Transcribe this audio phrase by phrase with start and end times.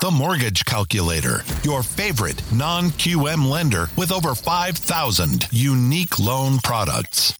[0.00, 7.34] The Mortgage Calculator, your favorite non QM lender with over 5,000 unique loan products.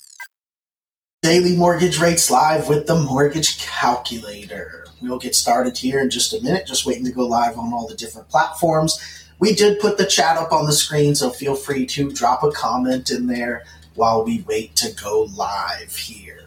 [1.23, 4.87] Daily Mortgage Rates Live with the Mortgage Calculator.
[5.03, 7.87] We'll get started here in just a minute, just waiting to go live on all
[7.87, 8.99] the different platforms.
[9.39, 12.51] We did put the chat up on the screen, so feel free to drop a
[12.51, 13.65] comment in there
[13.95, 16.44] while we wait to go live here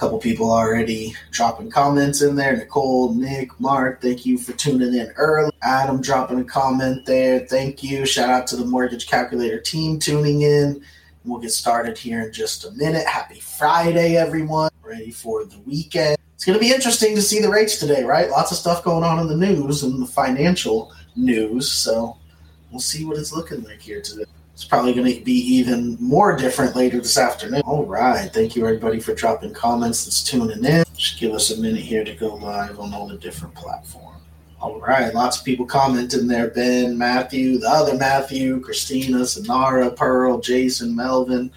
[0.00, 2.56] couple people already dropping comments in there.
[2.56, 5.52] Nicole, Nick, Mark, thank you for tuning in early.
[5.60, 7.40] Adam dropping a comment there.
[7.40, 8.06] Thank you.
[8.06, 10.82] Shout out to the Mortgage Calculator team tuning in.
[11.26, 13.06] We'll get started here in just a minute.
[13.06, 14.70] Happy Friday, everyone.
[14.82, 16.16] Ready for the weekend.
[16.34, 18.30] It's going to be interesting to see the rates today, right?
[18.30, 21.70] Lots of stuff going on in the news and the financial news.
[21.70, 22.16] So
[22.70, 24.24] we'll see what it's looking like here today.
[24.60, 27.62] It's probably going to be even more different later this afternoon.
[27.62, 28.30] All right.
[28.30, 30.84] Thank you, everybody, for dropping comments that's tuning in.
[30.94, 34.20] Just give us a minute here to go live on all the different platforms.
[34.60, 35.14] All right.
[35.14, 41.50] Lots of people commenting there Ben, Matthew, the other Matthew, Christina, Sonara, Pearl, Jason, Melvin.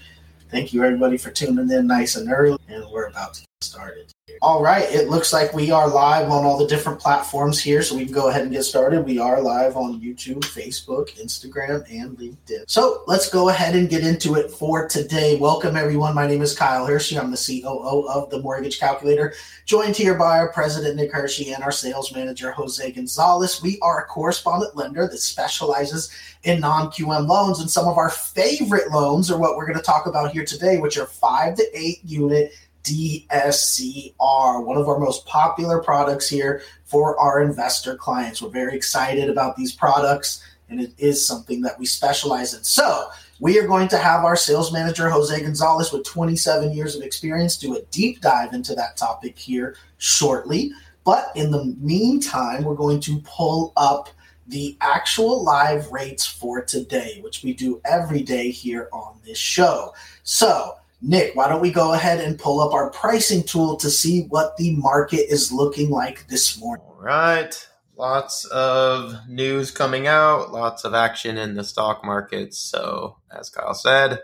[0.49, 2.57] Thank you, everybody, for tuning in nice and early.
[2.69, 4.13] And we're about to started.
[4.41, 7.95] All right, it looks like we are live on all the different platforms here, so
[7.95, 9.05] we can go ahead and get started.
[9.05, 12.63] We are live on YouTube, Facebook, Instagram, and LinkedIn.
[12.67, 15.37] So let's go ahead and get into it for today.
[15.37, 16.15] Welcome, everyone.
[16.15, 17.21] My name is Kyle Hiersche.
[17.21, 19.33] I'm the COO of the Mortgage Calculator,
[19.65, 23.61] joined here by our president, Nick Hiersche, and our sales manager, Jose Gonzalez.
[23.61, 26.09] We are a correspondent lender that specializes
[26.43, 29.83] in non QM loans, and some of our favorite loans are what we're going to
[29.83, 32.53] talk about here today, which are five to eight unit
[32.83, 38.41] DSCR, one of our most popular products here for our investor clients.
[38.41, 42.63] We're very excited about these products, and it is something that we specialize in.
[42.63, 43.09] So,
[43.39, 47.57] we are going to have our sales manager, Jose Gonzalez, with 27 years of experience,
[47.57, 50.71] do a deep dive into that topic here shortly.
[51.03, 54.09] But in the meantime, we're going to pull up
[54.47, 59.93] the actual live rates for today, which we do every day here on this show.
[60.23, 60.75] So,
[61.05, 64.55] Nick, why don't we go ahead and pull up our pricing tool to see what
[64.55, 66.85] the market is looking like this morning?
[66.87, 67.67] All right.
[67.97, 72.57] Lots of news coming out, lots of action in the stock markets.
[72.57, 74.21] So, as Kyle said,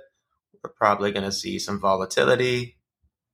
[0.63, 2.77] we're probably going to see some volatility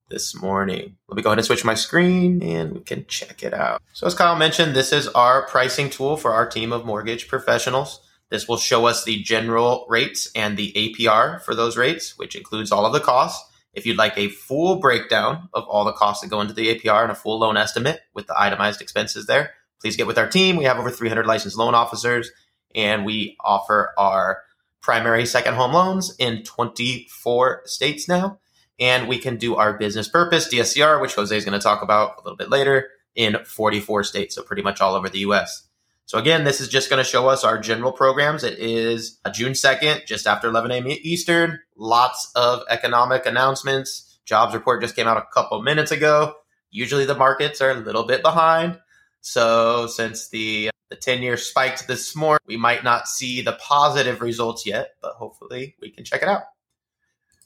[0.09, 0.97] this morning.
[1.07, 3.81] Let me go ahead and switch my screen and we can check it out.
[3.93, 8.01] So, as Kyle mentioned, this is our pricing tool for our team of mortgage professionals.
[8.29, 12.71] This will show us the general rates and the APR for those rates, which includes
[12.71, 13.51] all of the costs.
[13.73, 17.03] If you'd like a full breakdown of all the costs that go into the APR
[17.03, 20.55] and a full loan estimate with the itemized expenses there, please get with our team.
[20.55, 22.31] We have over 300 licensed loan officers
[22.73, 24.41] and we offer our
[24.81, 28.39] primary second home loans in 24 states now.
[28.79, 32.17] And we can do our business purpose DSCR, which Jose is going to talk about
[32.17, 34.35] a little bit later, in 44 states.
[34.35, 35.67] So pretty much all over the US.
[36.07, 38.43] So again, this is just going to show us our general programs.
[38.43, 40.87] It is uh, June 2nd, just after 11 a.m.
[40.87, 41.59] Eastern.
[41.75, 44.19] Lots of economic announcements.
[44.25, 46.35] Jobs report just came out a couple minutes ago.
[46.69, 48.79] Usually the markets are a little bit behind.
[49.21, 54.21] So since the the 10 year spiked this morning, we might not see the positive
[54.21, 56.43] results yet, but hopefully we can check it out.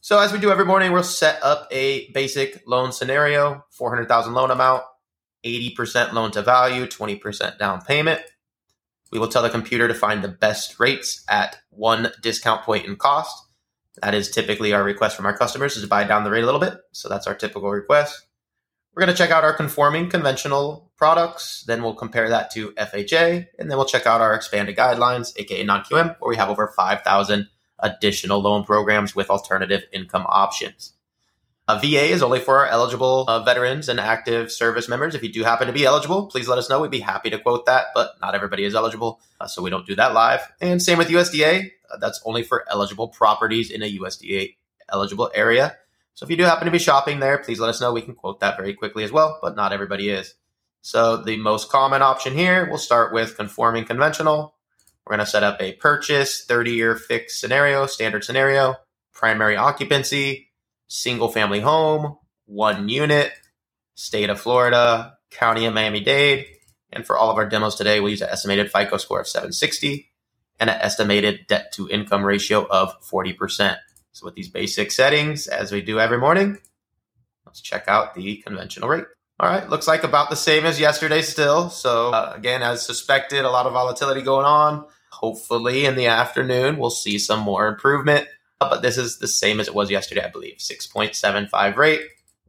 [0.01, 4.51] So as we do every morning, we'll set up a basic loan scenario, 400,000 loan
[4.51, 4.83] amount,
[5.45, 8.21] 80% loan to value, 20% down payment.
[9.11, 12.95] We will tell the computer to find the best rates at one discount point in
[12.95, 13.45] cost.
[14.01, 16.45] That is typically our request from our customers is to buy down the rate a
[16.45, 16.75] little bit.
[16.91, 18.27] So that's our typical request.
[18.93, 21.63] We're going to check out our conforming conventional products.
[21.67, 23.47] Then we'll compare that to FHA.
[23.57, 27.47] And then we'll check out our expanded guidelines, aka non-QM, where we have over 5,000
[27.79, 30.93] additional loan programs with alternative income options.
[31.77, 35.13] VA is only for our eligible uh, veterans and active service members.
[35.13, 36.81] If you do happen to be eligible, please let us know.
[36.81, 39.85] We'd be happy to quote that, but not everybody is eligible, uh, so we don't
[39.85, 40.41] do that live.
[40.59, 41.71] And same with USDA.
[41.91, 44.55] Uh, that's only for eligible properties in a USDA
[44.91, 45.75] eligible area.
[46.15, 47.93] So if you do happen to be shopping there, please let us know.
[47.93, 50.33] We can quote that very quickly as well, but not everybody is.
[50.81, 54.55] So the most common option here, we'll start with conforming conventional.
[55.05, 58.75] We're going to set up a purchase, 30 year fixed scenario, standard scenario,
[59.13, 60.48] primary occupancy,
[60.89, 63.31] single family home, one unit,
[63.95, 66.45] state of Florida, county of Miami Dade.
[66.91, 70.11] And for all of our demos today, we use an estimated FICO score of 760
[70.59, 73.77] and an estimated debt to income ratio of 40%.
[74.11, 76.57] So with these basic settings, as we do every morning,
[77.45, 79.05] let's check out the conventional rate.
[79.39, 81.69] All right, looks like about the same as yesterday still.
[81.69, 84.85] So uh, again, as suspected, a lot of volatility going on.
[85.11, 88.27] Hopefully in the afternoon, we'll see some more improvement
[88.59, 90.57] but this is the same as it was yesterday, I believe.
[90.57, 92.01] 6.75 rate,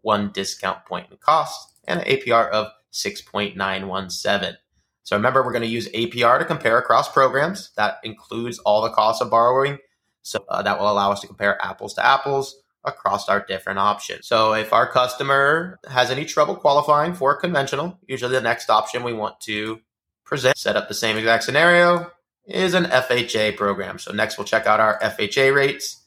[0.03, 4.57] one discount point in cost, and an APR of 6.917.
[5.03, 7.71] So remember, we're going to use APR to compare across programs.
[7.77, 9.79] That includes all the costs of borrowing.
[10.23, 14.27] So uh, that will allow us to compare apples to apples across our different options.
[14.27, 19.13] So if our customer has any trouble qualifying for conventional, usually the next option we
[19.13, 19.81] want to
[20.25, 22.11] present, set up the same exact scenario
[22.47, 23.99] is an FHA program.
[23.99, 26.00] So next we'll check out our FHA rates.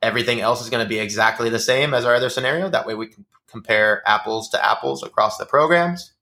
[0.00, 2.68] Everything else is going to be exactly the same as our other scenario.
[2.68, 6.12] That way we can compare apples to apples across the programs.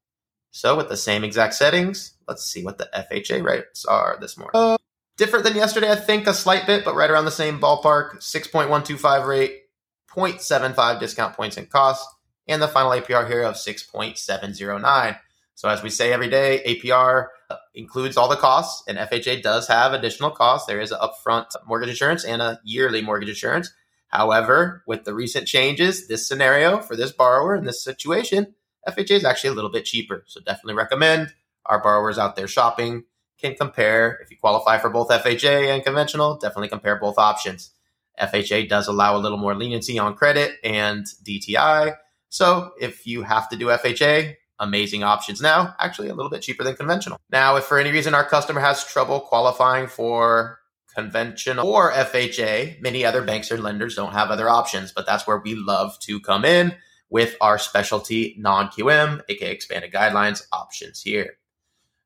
[0.50, 4.52] So with the same exact settings, let's see what the FHA rates are this morning.
[4.54, 4.78] Uh,
[5.18, 8.20] different than yesterday, I think a slight bit, but right around the same ballpark.
[8.20, 9.62] 6.125 rate,
[10.10, 12.10] 0.75 discount points in costs,
[12.48, 15.18] and the final APR here of 6.709.
[15.54, 17.26] So as we say every day, APR
[17.74, 20.66] includes all the costs, and FHA does have additional costs.
[20.66, 23.70] There is an upfront mortgage insurance and a yearly mortgage insurance.
[24.08, 28.54] However, with the recent changes, this scenario for this borrower in this situation,
[28.88, 30.24] FHA is actually a little bit cheaper.
[30.26, 31.34] So definitely recommend
[31.66, 33.04] our borrowers out there shopping
[33.38, 34.18] can compare.
[34.22, 37.72] If you qualify for both FHA and conventional, definitely compare both options.
[38.20, 41.96] FHA does allow a little more leniency on credit and DTI.
[42.28, 46.64] So if you have to do FHA, amazing options now, actually a little bit cheaper
[46.64, 47.18] than conventional.
[47.30, 50.60] Now, if for any reason our customer has trouble qualifying for
[50.94, 55.38] conventional or FHA, many other banks or lenders don't have other options, but that's where
[55.38, 56.74] we love to come in
[57.10, 61.38] with our specialty non QM, aka expanded guidelines options here.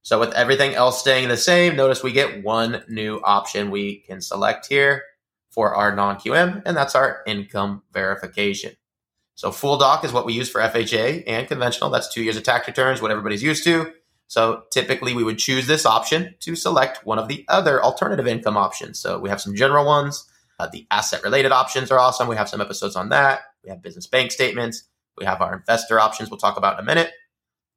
[0.03, 4.21] So with everything else staying the same, notice we get one new option we can
[4.21, 5.03] select here
[5.51, 8.73] for our non QM, and that's our income verification.
[9.41, 11.89] So full doc is what we use for FHA and conventional.
[11.89, 13.91] That's two years of tax returns, what everybody's used to.
[14.27, 18.59] So typically we would choose this option to select one of the other alternative income
[18.59, 19.01] options.
[19.01, 20.29] So we have some general ones.
[20.59, 22.29] Uh, the asset related options are awesome.
[22.29, 23.41] We have some episodes on that.
[23.65, 24.85] We have business bank statements.
[25.17, 27.11] We have our investor options we'll talk about in a minute.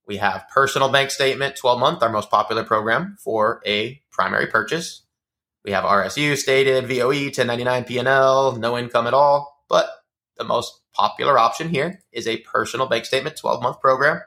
[0.06, 5.04] We have personal bank statement, 12 month, our most popular program for a primary purchase.
[5.63, 9.63] We have RSU stated, VOE, 1099 P&L, no income at all.
[9.69, 9.89] But
[10.38, 14.22] the most popular option here is a personal bank statement 12 month program,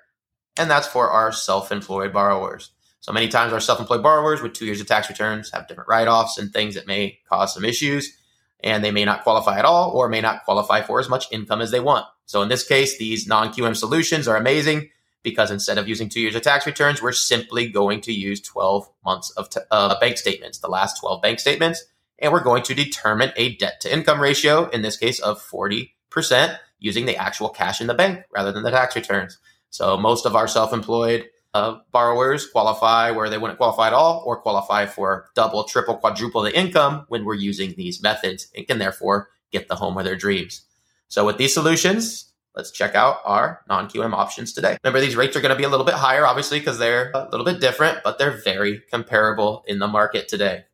[0.57, 2.73] and that's for our self employed borrowers.
[3.01, 5.89] So many times, our self employed borrowers with two years of tax returns have different
[5.89, 8.17] write offs and things that may cause some issues,
[8.61, 11.61] and they may not qualify at all or may not qualify for as much income
[11.61, 12.07] as they want.
[12.27, 14.91] So in this case, these non QM solutions are amazing
[15.23, 18.89] because instead of using two years of tax returns, we're simply going to use 12
[19.05, 21.85] months of t- uh, bank statements, the last 12 bank statements,
[22.21, 25.96] and we're going to determine a debt to income ratio, in this case of 40
[26.17, 29.39] percent using the actual cash in the bank rather than the tax returns.
[29.69, 34.41] So most of our self-employed uh, borrowers qualify where they wouldn't qualify at all or
[34.41, 39.29] qualify for double, triple, quadruple the income when we're using these methods and can therefore
[39.53, 40.63] get the home of their dreams.
[41.09, 44.79] So with these solutions, let's check out our non-QM options today.
[44.83, 47.29] Remember, these rates are going to be a little bit higher, obviously, because they're a
[47.31, 50.65] little bit different, but they're very comparable in the market today.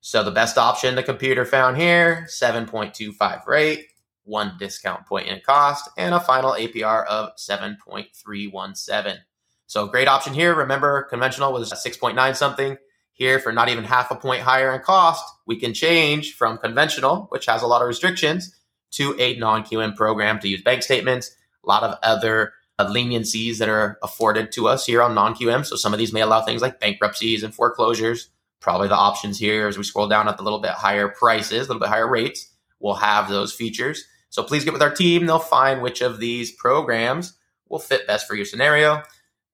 [0.00, 3.88] So the best option the computer found here, 7.25 rate
[4.24, 9.18] one discount point in cost, and a final APR of 7.317.
[9.66, 10.54] So great option here.
[10.54, 12.76] Remember, conventional was 6.9 something.
[13.12, 17.26] Here, for not even half a point higher in cost, we can change from conventional,
[17.30, 18.56] which has a lot of restrictions,
[18.92, 21.34] to a non QM program to use bank statements,
[21.64, 25.64] a lot of other uh, leniencies that are afforded to us here on non QM.
[25.64, 28.30] So some of these may allow things like bankruptcies and foreclosures.
[28.60, 31.68] Probably the options here as we scroll down at the little bit higher prices, a
[31.68, 34.04] little bit higher rates, will have those features.
[34.34, 35.26] So please get with our team.
[35.26, 37.38] They'll find which of these programs
[37.68, 39.04] will fit best for your scenario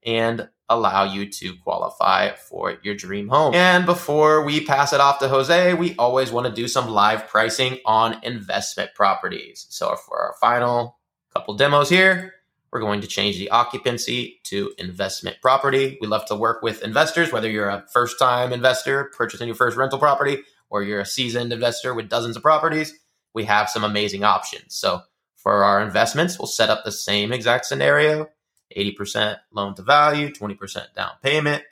[0.07, 3.55] and allow you to qualify for your dream home.
[3.55, 7.29] And before we pass it off to Jose, we always want to do some live
[7.29, 9.67] pricing on investment properties.
[9.69, 10.97] So for our final
[11.35, 12.33] couple demos here,
[12.73, 15.99] we're going to change the occupancy to investment property.
[16.01, 19.77] We love to work with investors, whether you're a first time investor purchasing your first
[19.77, 20.39] rental property
[20.71, 22.95] or you're a seasoned investor with dozens of properties
[23.35, 24.75] we have some amazing options.
[24.75, 25.03] So
[25.37, 28.29] for our investments, we'll set up the same exact scenario
[28.77, 31.65] 80% loan to value, 20% down payment,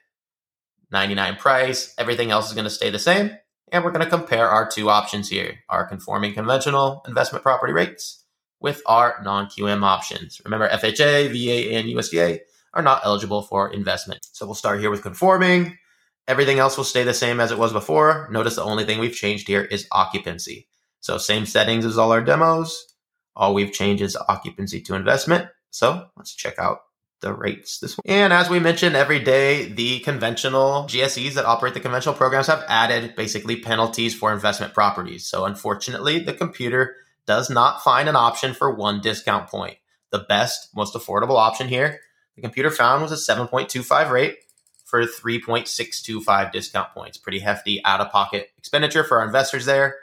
[0.90, 1.94] 99 price.
[1.98, 3.30] Everything else is going to stay the same.
[3.70, 8.24] And we're going to compare our two options here our conforming conventional investment property rates
[8.60, 10.40] with our non QM options.
[10.44, 12.40] Remember, FHA, VA, and USDA
[12.74, 14.26] are not eligible for investment.
[14.32, 15.78] So we'll start here with conforming.
[16.26, 18.28] Everything else will stay the same as it was before.
[18.30, 20.68] Notice the only thing we've changed here is occupancy.
[21.00, 22.94] So same settings as all our demos.
[23.36, 25.48] All we've changed is occupancy to investment.
[25.70, 26.80] So let's check out
[27.20, 28.02] the rates this one.
[28.06, 32.64] And as we mentioned every day, the conventional GSEs that operate the conventional programs have
[32.68, 35.26] added basically penalties for investment properties.
[35.26, 39.76] So unfortunately, the computer does not find an option for one discount point.
[40.10, 42.00] The best, most affordable option here,
[42.36, 44.38] the computer found was a 7.25 rate
[44.84, 47.18] for 3.625 discount points.
[47.18, 49.96] Pretty hefty out of pocket expenditure for our investors there.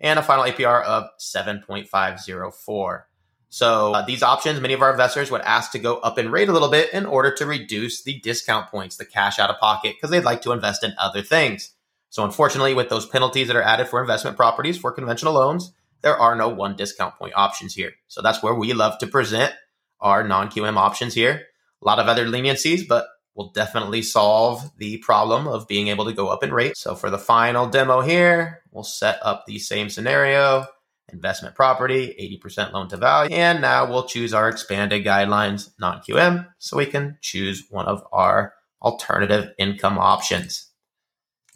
[0.00, 3.02] And a final APR of 7.504.
[3.48, 6.48] So uh, these options, many of our investors would ask to go up in rate
[6.48, 9.94] a little bit in order to reduce the discount points, the cash out of pocket,
[9.94, 11.70] because they'd like to invest in other things.
[12.10, 15.72] So unfortunately, with those penalties that are added for investment properties for conventional loans,
[16.02, 17.92] there are no one discount point options here.
[18.08, 19.54] So that's where we love to present
[20.00, 21.46] our non-QM options here.
[21.80, 26.12] A lot of other leniencies, but we'll definitely solve the problem of being able to
[26.12, 26.76] go up in rate.
[26.76, 30.66] So for the final demo here, we'll set up the same scenario
[31.12, 33.34] investment property, 80% loan to value.
[33.34, 38.04] And now we'll choose our expanded guidelines non QM so we can choose one of
[38.12, 40.70] our alternative income options.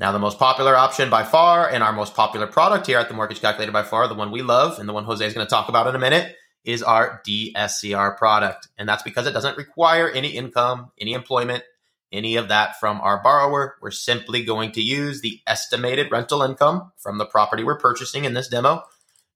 [0.00, 3.14] Now, the most popular option by far and our most popular product here at the
[3.14, 5.50] Mortgage Calculator by far, the one we love and the one Jose is going to
[5.50, 6.36] talk about in a minute,
[6.68, 8.68] is our DSCR product.
[8.76, 11.64] And that's because it doesn't require any income, any employment,
[12.12, 13.76] any of that from our borrower.
[13.80, 18.34] We're simply going to use the estimated rental income from the property we're purchasing in
[18.34, 18.82] this demo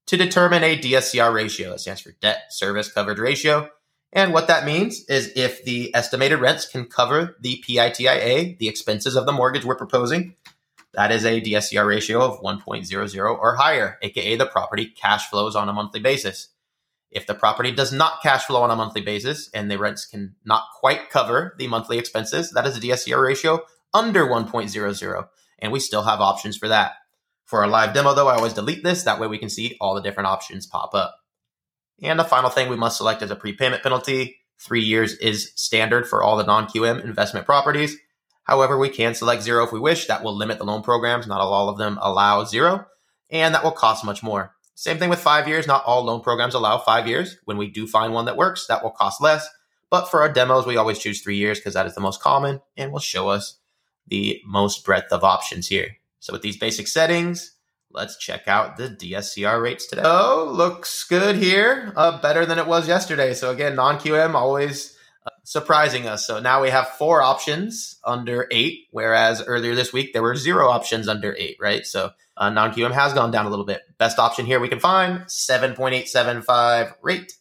[0.05, 1.71] to determine a DSCR ratio.
[1.71, 3.71] That stands for debt service coverage ratio.
[4.11, 9.15] And what that means is if the estimated rents can cover the PITIA, the expenses
[9.15, 10.35] of the mortgage we're proposing,
[10.93, 15.67] that is a DSCR ratio of 1.00 or higher, aka the property cash flows on
[15.67, 16.49] a monthly basis.
[17.13, 20.35] If the property does not cash flow on a monthly basis and the rents can
[20.45, 23.61] not quite cover the monthly expenses, that is a DSCR ratio
[23.93, 25.27] under 1.00.
[25.59, 26.93] And we still have options for that.
[27.45, 29.03] For our live demo, though, I always delete this.
[29.03, 31.15] That way we can see all the different options pop up.
[32.01, 34.37] And the final thing we must select is a prepayment penalty.
[34.59, 37.95] Three years is standard for all the non QM investment properties.
[38.43, 40.07] However, we can select zero if we wish.
[40.07, 41.27] That will limit the loan programs.
[41.27, 42.85] Not all of them allow zero,
[43.29, 44.55] and that will cost much more.
[44.75, 45.67] Same thing with five years.
[45.67, 47.37] Not all loan programs allow five years.
[47.45, 49.47] When we do find one that works, that will cost less.
[49.89, 52.61] But for our demos, we always choose three years because that is the most common
[52.75, 53.59] and will show us
[54.07, 55.97] the most breadth of options here.
[56.19, 57.55] So with these basic settings,
[57.91, 60.01] let's check out the DSCR rates today.
[60.03, 61.93] Oh, looks good here.
[61.95, 63.33] Uh, better than it was yesterday.
[63.33, 64.97] So again, non-QM always
[65.43, 66.25] surprising us.
[66.25, 70.69] So now we have four options under eight, whereas earlier this week there were zero
[70.69, 71.85] options under eight, right?
[71.85, 73.81] So uh, non-QM has gone down a little bit.
[73.97, 77.33] Best option here we can find 7.875 rate,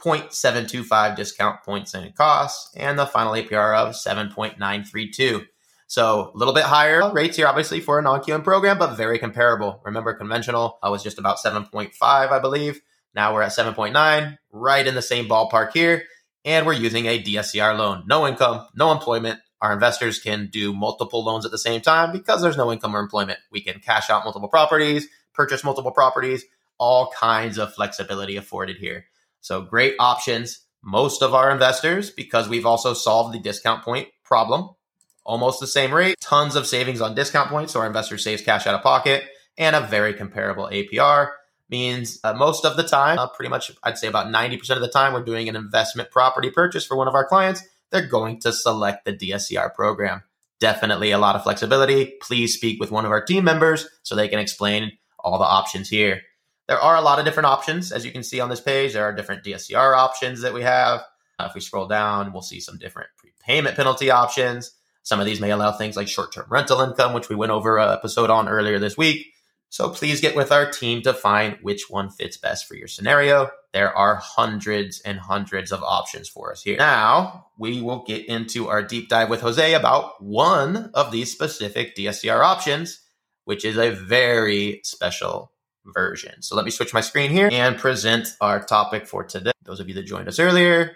[0.00, 5.46] 0.725 discount points and costs, and the final APR of 7.932.
[5.86, 9.80] So a little bit higher rates here, obviously, for a non-QM program, but very comparable.
[9.84, 12.80] Remember, conventional I was just about 7.5, I believe.
[13.14, 16.04] Now we're at 7.9, right in the same ballpark here.
[16.44, 18.04] And we're using a DSCR loan.
[18.06, 19.40] No income, no employment.
[19.60, 23.00] Our investors can do multiple loans at the same time because there's no income or
[23.00, 23.38] employment.
[23.50, 26.44] We can cash out multiple properties, purchase multiple properties,
[26.78, 29.06] all kinds of flexibility afforded here.
[29.40, 30.60] So great options.
[30.82, 34.68] Most of our investors, because we've also solved the discount point problem,
[35.24, 38.66] almost the same rate, tons of savings on discount points, so our investor saves cash
[38.66, 39.24] out of pocket,
[39.56, 41.30] and a very comparable APR
[41.68, 44.88] means uh, most of the time, uh, pretty much I'd say about 90% of the
[44.88, 48.52] time, we're doing an investment property purchase for one of our clients, they're going to
[48.52, 50.22] select the DSCR program.
[50.60, 52.14] Definitely a lot of flexibility.
[52.22, 55.88] Please speak with one of our team members so they can explain all the options
[55.88, 56.22] here.
[56.68, 57.92] There are a lot of different options.
[57.92, 61.00] As you can see on this page, there are different DSCR options that we have.
[61.38, 64.70] Uh, if we scroll down, we'll see some different prepayment penalty options.
[65.02, 67.78] Some of these may allow things like short term rental income, which we went over
[67.78, 69.33] an episode on earlier this week.
[69.74, 73.50] So please get with our team to find which one fits best for your scenario.
[73.72, 76.76] There are hundreds and hundreds of options for us here.
[76.76, 81.96] Now, we will get into our deep dive with Jose about one of these specific
[81.96, 83.00] DSCR options,
[83.46, 85.50] which is a very special
[85.86, 86.40] version.
[86.40, 89.50] So let me switch my screen here and present our topic for today.
[89.64, 90.92] Those of you that joined us earlier,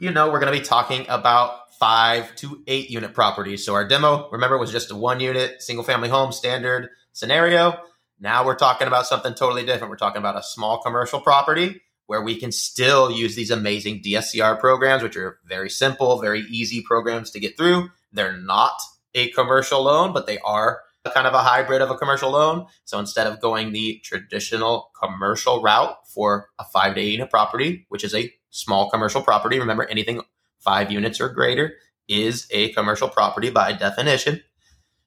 [0.00, 3.64] you know we're going to be talking about five to eight unit properties.
[3.64, 7.78] So our demo, remember, was just a one unit single family home standard scenario.
[8.20, 9.90] Now we're talking about something totally different.
[9.90, 14.60] We're talking about a small commercial property where we can still use these amazing DSCR
[14.60, 17.88] programs, which are very simple, very easy programs to get through.
[18.12, 18.78] They're not
[19.14, 20.80] a commercial loan, but they are
[21.14, 22.66] kind of a hybrid of a commercial loan.
[22.84, 28.04] So instead of going the traditional commercial route for a five eight unit property, which
[28.04, 30.20] is a small commercial property, remember anything
[30.58, 31.74] five units or greater
[32.06, 34.42] is a commercial property by definition.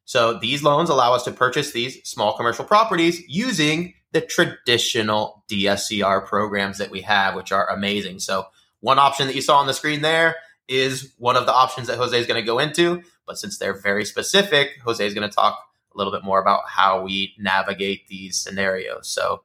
[0.05, 6.25] So these loans allow us to purchase these small commercial properties using the traditional DSCR
[6.25, 8.19] programs that we have, which are amazing.
[8.19, 8.45] So
[8.81, 10.36] one option that you saw on the screen there
[10.67, 13.01] is one of the options that Jose is going to go into.
[13.25, 15.57] But since they're very specific, Jose is going to talk
[15.93, 19.07] a little bit more about how we navigate these scenarios.
[19.07, 19.43] So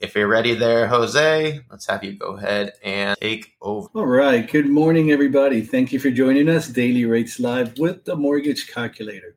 [0.00, 3.88] If you're ready there, Jose, let's have you go ahead and take over.
[3.94, 4.48] All right.
[4.48, 5.60] Good morning, everybody.
[5.60, 9.34] Thank you for joining us, Daily Rates Live with the Mortgage Calculator.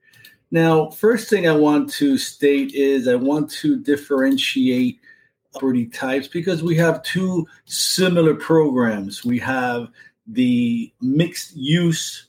[0.51, 5.00] Now, first thing I want to state is I want to differentiate
[5.53, 9.24] property types because we have two similar programs.
[9.24, 9.88] We have
[10.27, 12.27] the mixed use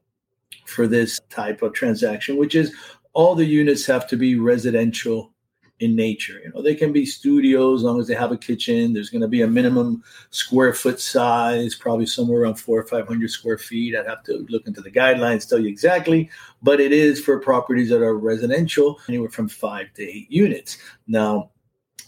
[0.67, 2.75] for this type of transaction, which is
[3.13, 5.33] all the units have to be residential
[5.80, 6.40] in nature.
[6.42, 8.92] You know, they can be studios as long as they have a kitchen.
[8.92, 13.06] There's going to be a minimum square foot size, probably somewhere around four or five
[13.06, 13.95] hundred square feet.
[13.95, 16.30] I'd have to look into the guidelines, tell you exactly,
[16.62, 20.78] but it is for properties that are residential, anywhere from five to eight units.
[21.06, 21.50] Now,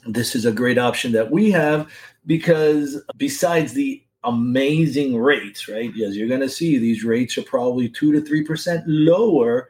[0.07, 1.91] this is a great option that we have
[2.27, 5.91] because besides the amazing rates, right?
[6.01, 9.69] As you're going to see, these rates are probably two to three percent lower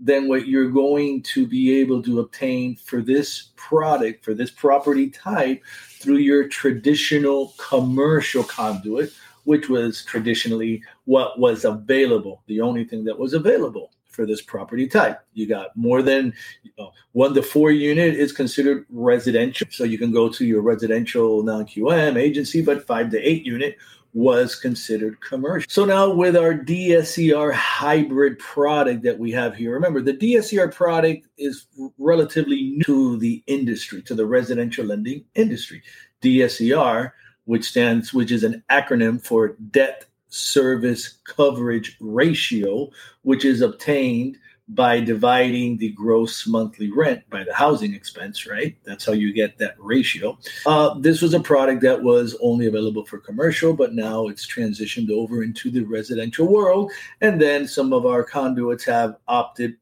[0.00, 5.10] than what you're going to be able to obtain for this product, for this property
[5.10, 5.62] type,
[6.00, 9.12] through your traditional commercial conduit,
[9.44, 14.88] which was traditionally what was available, the only thing that was available for this property
[14.88, 15.20] type.
[15.34, 19.66] You got more than you know, one to four unit is considered residential.
[19.70, 23.76] So you can go to your residential non QM agency, but five to eight unit
[24.12, 25.66] was considered commercial.
[25.70, 31.28] So now with our DSCR hybrid product that we have here, remember the DSCR product
[31.38, 31.66] is
[31.98, 35.82] relatively new to the industry, to the residential lending industry.
[36.22, 37.12] DSCR,
[37.44, 42.90] which stands, which is an acronym for debt service coverage ratio,
[43.22, 44.38] which is obtained
[44.74, 48.76] by dividing the gross monthly rent by the housing expense, right?
[48.84, 50.38] That's how you get that ratio.
[50.64, 55.10] Uh, this was a product that was only available for commercial, but now it's transitioned
[55.10, 56.92] over into the residential world.
[57.20, 59.76] And then some of our conduits have opted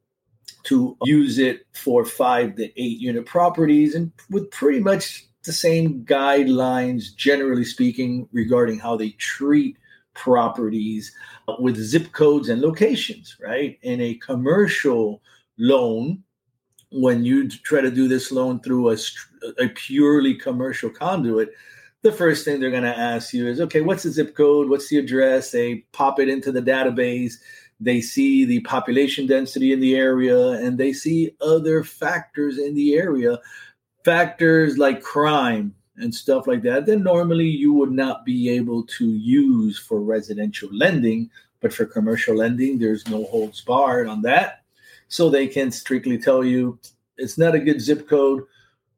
[0.65, 6.05] to use it for five to eight unit properties and with pretty much the same
[6.05, 9.77] guidelines, generally speaking, regarding how they treat
[10.19, 11.13] properties
[11.47, 13.79] uh, with zip codes and locations, right?
[13.83, 15.23] In a commercial
[15.59, 16.23] loan,
[16.91, 18.97] when you try to do this loan through a,
[19.59, 21.51] a purely commercial conduit,
[22.03, 24.69] the first thing they're going to ask you is, okay, what's the zip code?
[24.69, 25.51] What's the address?
[25.51, 27.35] They pop it into the database.
[27.81, 32.95] They see the population density in the area and they see other factors in the
[32.95, 33.39] area,
[34.05, 39.07] factors like crime, and stuff like that, then normally you would not be able to
[39.07, 41.31] use for residential lending.
[41.61, 44.63] But for commercial lending, there's no holds barred on that.
[45.09, 46.79] So they can strictly tell you
[47.17, 48.45] it's not a good zip code.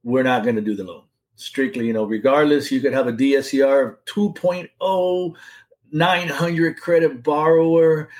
[0.02, 1.04] We're not going to do the loan.
[1.36, 5.34] Strictly, you know, regardless, you could have a DSCR of 2.0,
[5.92, 8.10] 900 credit borrower,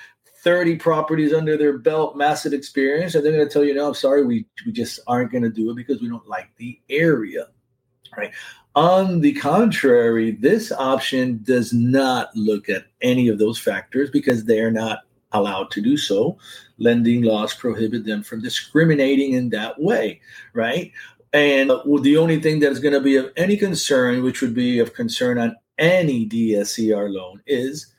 [0.42, 3.94] 30 properties under their belt, massive experience, and they're going to tell you, no, I'm
[3.94, 7.48] sorry, we, we just aren't going to do it because we don't like the area.
[8.16, 8.33] Right.
[8.77, 14.61] On the contrary, this option does not look at any of those factors because they
[14.61, 15.01] are not
[15.33, 16.38] allowed to do so.
[16.79, 20.20] Lending laws prohibit them from discriminating in that way,
[20.55, 20.92] right?
[21.33, 24.55] And uh, the only thing that is going to be of any concern, which would
[24.55, 27.92] be of concern on any DSCR loan, is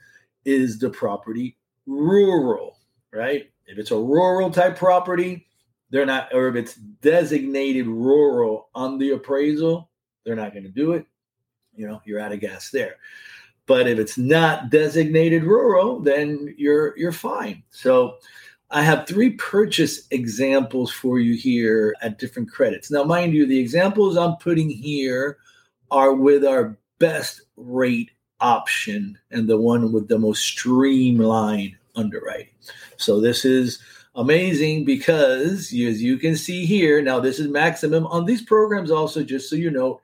[0.43, 2.80] is the property rural,
[3.13, 3.50] right?
[3.67, 5.47] If it's a rural type property,
[5.91, 9.90] they're not, or if it's designated rural on the appraisal,
[10.25, 11.05] they're not going to do it.
[11.75, 12.95] You know, you're out of gas there.
[13.65, 17.63] But if it's not designated rural, then you're you're fine.
[17.69, 18.17] So
[18.71, 22.89] I have three purchase examples for you here at different credits.
[22.89, 25.38] Now, mind you, the examples I'm putting here
[25.91, 32.53] are with our best rate option and the one with the most streamlined underwriting.
[32.97, 33.79] So this is
[34.15, 39.23] amazing because as you can see here, now this is maximum on these programs also,
[39.23, 39.99] just so you know,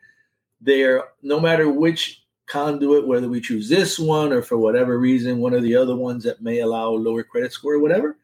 [0.61, 5.53] they're no matter which conduit, whether we choose this one or for whatever reason, one
[5.53, 8.17] of the other ones that may allow lower credit score or whatever,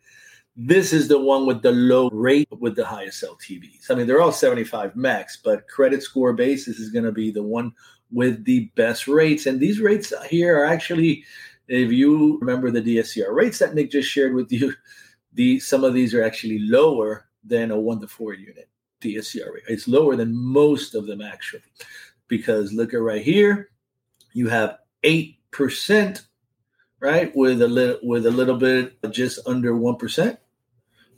[0.56, 3.90] this is the one with the low rate with the highest LTVs.
[3.90, 7.44] I mean, they're all 75 max, but credit score basis is going to be the
[7.44, 7.74] one
[8.12, 9.46] with the best rates.
[9.46, 11.24] And these rates here are actually,
[11.68, 14.74] if you remember the DSCR rates that Nick just shared with you,
[15.34, 18.70] the some of these are actually lower than a one to four unit.
[19.04, 19.64] DSCR rate.
[19.68, 21.64] It's lower than most of them actually,
[22.28, 23.70] because look at right here,
[24.34, 26.26] you have eight percent,
[27.00, 30.40] right, with a little with a little bit just under one percent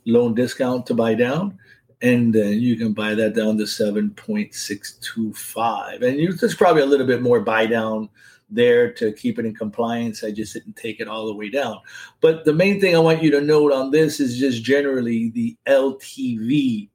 [0.06, 1.58] loan discount to buy down,
[2.00, 6.32] and then you can buy that down to seven point six two five, and you,
[6.32, 8.08] there's probably a little bit more buy down
[8.48, 10.22] there to keep it in compliance.
[10.22, 11.80] I just didn't take it all the way down.
[12.20, 15.56] But the main thing I want you to note on this is just generally the
[15.66, 16.88] LTV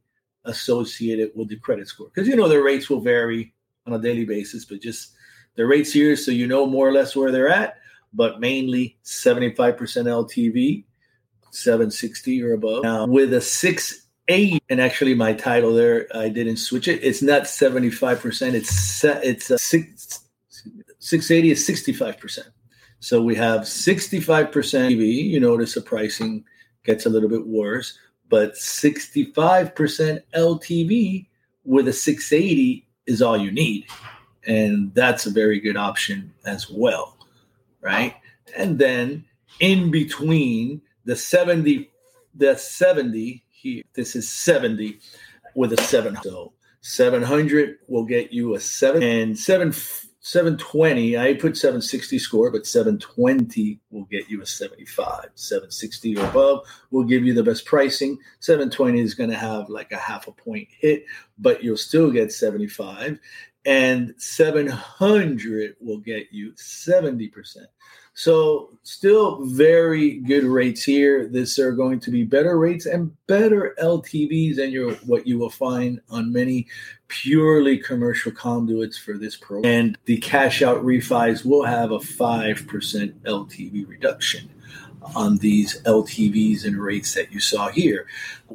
[0.45, 2.09] associated with the credit score.
[2.13, 3.53] Because you know the rates will vary
[3.87, 5.13] on a daily basis, but just
[5.55, 7.77] the rates here so you know more or less where they're at,
[8.13, 10.83] but mainly 75% LTV,
[11.51, 12.83] 760 or above.
[12.83, 17.03] Now, with a 680, and actually my title there, I didn't switch it.
[17.03, 20.21] It's not 75%, it's it's a six,
[20.99, 22.39] 680 is 65%.
[22.99, 24.99] So we have 65% EV.
[25.01, 26.45] You notice the pricing
[26.83, 27.97] gets a little bit worse,
[28.29, 29.73] but 65%
[30.35, 31.27] LTV
[31.65, 33.85] with a 680 is all you need.
[34.47, 37.17] And that's a very good option as well.
[37.81, 38.15] Right.
[38.57, 39.25] And then
[39.59, 41.91] in between the 70,
[42.35, 44.99] the 70 here, this is 70
[45.55, 46.17] with a seven.
[46.23, 49.71] So 700 will get you a seven and seven
[50.23, 55.29] 720, I put 760 score, but 720 will get you a 75.
[55.33, 58.19] 760 or above will give you the best pricing.
[58.39, 61.05] 720 is going to have like a half a point hit,
[61.39, 63.19] but you'll still get 75.
[63.65, 67.57] And 700 will get you 70%.
[68.13, 71.27] So still very good rates here.
[71.27, 75.49] This are going to be better rates and better LTVs than your what you will
[75.49, 76.67] find on many
[77.07, 79.65] purely commercial conduits for this program.
[79.73, 84.49] And the cash out refis will have a 5% LTV reduction
[85.15, 88.07] on these LTVs and rates that you saw here.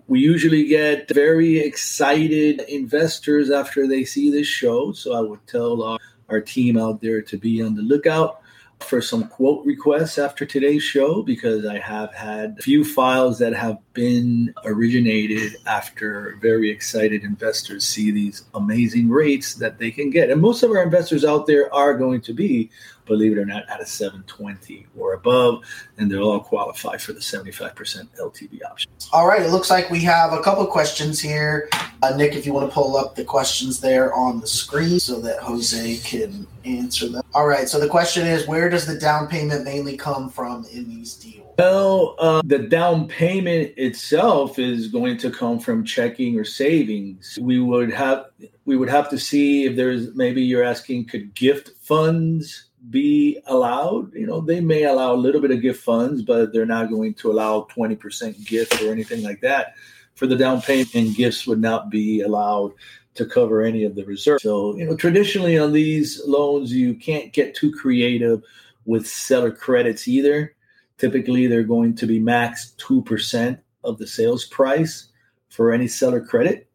[0.07, 4.93] We usually get very excited investors after they see this show.
[4.93, 8.43] So I would tell our, our team out there to be on the lookout
[8.81, 13.55] for some quote requests after today's show because I have had a few files that
[13.55, 20.31] have been originated after very excited investors see these amazing rates that they can get.
[20.31, 22.71] And most of our investors out there are going to be
[23.07, 25.63] believe it or not, at a 720 or above,
[25.97, 28.91] and they'll all qualify for the 75% LTV option.
[29.13, 31.69] All right, it looks like we have a couple questions here.
[32.03, 35.21] Uh, Nick, if you want to pull up the questions there on the screen so
[35.21, 37.23] that Jose can answer them.
[37.33, 40.89] All right, so the question is where does the down payment mainly come from in
[40.89, 41.47] these deals?
[41.59, 47.39] Well, uh, the down payment itself is going to come from checking or savings.
[47.41, 48.27] We would have
[48.67, 54.13] we would have to see if there's maybe you're asking could gift funds be allowed.
[54.15, 57.15] You know, they may allow a little bit of gift funds, but they're not going
[57.15, 59.75] to allow 20% gift or anything like that
[60.15, 60.95] for the down payment.
[60.95, 62.73] And gifts would not be allowed
[63.15, 64.41] to cover any of the reserve.
[64.41, 68.43] So, you know, traditionally on these loans, you can't get too creative
[68.85, 70.55] with seller credits either.
[70.99, 75.09] Typically, they're going to be max 2% of the sales price
[75.49, 76.69] for any seller credit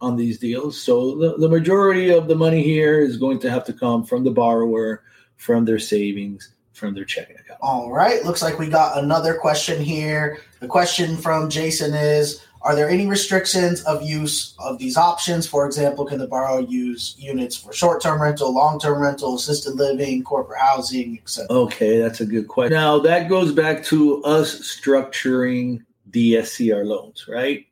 [0.00, 0.80] on these deals.
[0.80, 4.24] So the, the majority of the money here is going to have to come from
[4.24, 5.02] the borrower
[5.36, 7.58] from their savings, from their checking account.
[7.62, 8.24] All right.
[8.24, 10.38] Looks like we got another question here.
[10.60, 15.46] The question from Jason is Are there any restrictions of use of these options?
[15.46, 19.74] For example, can the borrower use units for short term rental, long term rental, assisted
[19.74, 21.46] living, corporate housing, etc.?
[21.50, 22.74] Okay, that's a good question.
[22.74, 27.66] Now, that goes back to us structuring DSCR loans, right?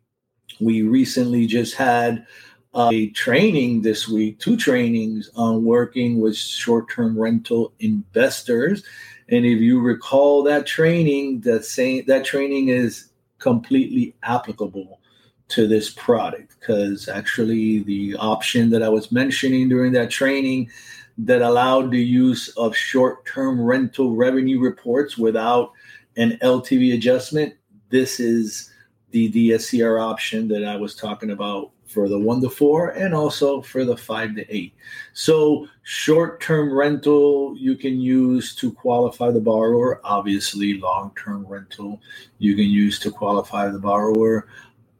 [0.60, 2.26] We recently just had
[2.74, 8.84] a training this week, two trainings on working with short term rental investors.
[9.28, 15.00] And if you recall that training, that same that training is completely applicable
[15.48, 20.70] to this product because actually the option that I was mentioning during that training
[21.18, 25.72] that allowed the use of short-term rental revenue reports without
[26.16, 27.54] an LTV adjustment,
[27.90, 28.72] this is
[29.10, 33.60] the DSCR option that I was talking about for the one to four and also
[33.60, 34.74] for the five to eight.
[35.12, 40.00] So, short term rental you can use to qualify the borrower.
[40.04, 42.00] Obviously, long term rental
[42.38, 44.48] you can use to qualify the borrower.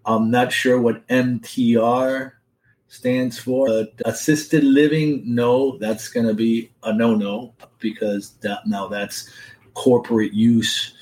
[0.05, 2.33] I'm not sure what MTR
[2.89, 8.67] stands for, but assisted living, no, that's going to be a no no because that,
[8.67, 9.31] now that's
[9.75, 10.93] corporate use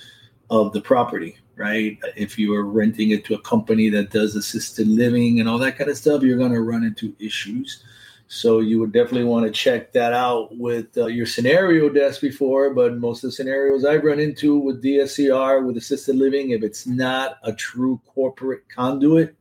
[0.50, 1.98] of the property right?
[2.16, 5.76] If you are renting it to a company that does assisted living and all that
[5.76, 7.84] kind of stuff, you're going to run into issues.
[8.28, 12.72] So you would definitely want to check that out with uh, your scenario desk before.
[12.72, 16.86] But most of the scenarios I've run into with DSCR with assisted living, if it's
[16.86, 19.36] not a true corporate conduit,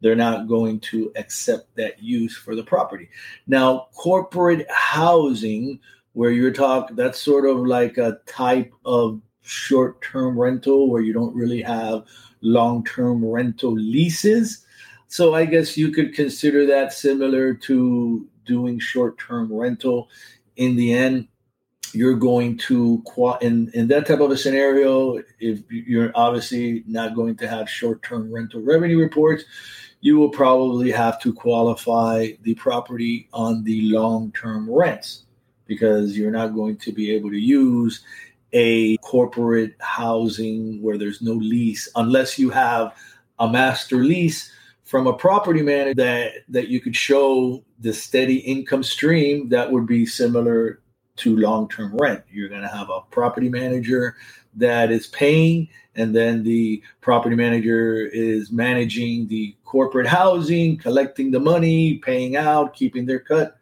[0.00, 3.08] they're not going to accept that use for the property.
[3.46, 5.78] Now, corporate housing,
[6.14, 11.12] where you're talking, that's sort of like a type of short term rental where you
[11.12, 12.04] don't really have
[12.40, 14.64] long term rental leases.
[15.08, 20.08] So I guess you could consider that similar to doing short term rental.
[20.56, 21.28] In the end,
[21.92, 23.02] you're going to
[23.40, 28.32] in in that type of a scenario if you're obviously not going to have short-term
[28.32, 29.44] rental revenue reports
[30.00, 35.24] you will probably have to qualify the property on the long-term rents
[35.66, 38.02] because you're not going to be able to use
[38.52, 42.94] a corporate housing where there's no lease unless you have
[43.38, 44.52] a master lease
[44.84, 49.86] from a property manager that that you could show the steady income stream that would
[49.86, 50.80] be similar
[51.16, 52.22] to long term rent.
[52.30, 54.16] You're going to have a property manager
[54.54, 61.40] that is paying, and then the property manager is managing the corporate housing, collecting the
[61.40, 63.56] money, paying out, keeping their cut.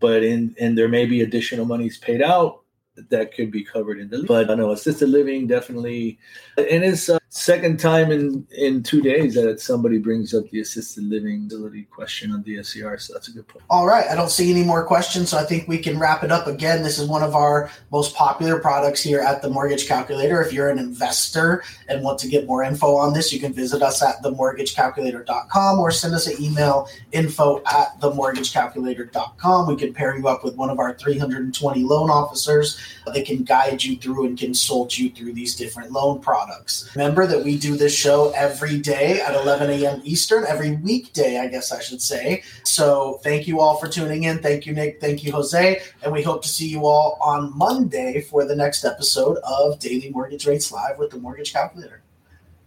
[0.00, 2.61] But in and there may be additional monies paid out
[2.94, 6.18] that could be covered in the but I know assisted living definitely.
[6.56, 11.02] And it's uh, second time in in two days that somebody brings up the assisted
[11.04, 13.64] living ability question on DSCR so that's a good point.
[13.70, 16.30] All right I don't see any more questions so I think we can wrap it
[16.30, 16.46] up.
[16.46, 20.42] Again this is one of our most popular products here at the mortgage calculator.
[20.42, 23.80] If you're an investor and want to get more info on this you can visit
[23.80, 30.28] us at themortgagecalculator.com or send us an email info at themortgagecalculator.com we can pair you
[30.28, 32.78] up with one of our 320 loan officers
[33.12, 36.90] they can guide you through and consult you through these different loan products.
[36.94, 40.00] Remember that we do this show every day at 11 a.m.
[40.04, 42.42] Eastern, every weekday, I guess I should say.
[42.64, 44.38] So thank you all for tuning in.
[44.38, 45.00] Thank you, Nick.
[45.00, 45.80] Thank you, Jose.
[46.02, 50.10] And we hope to see you all on Monday for the next episode of Daily
[50.10, 52.02] Mortgage Rates Live with the Mortgage Calculator.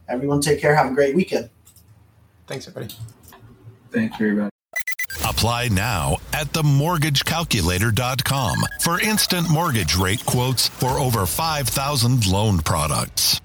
[0.08, 0.76] Everyone, take care.
[0.76, 1.50] Have a great weekend.
[2.48, 2.94] Thanks, everybody.
[3.92, 4.50] Thank you very.
[5.24, 13.40] Apply now at themortgagecalculator.com for instant mortgage rate quotes for over 5,000 loan products.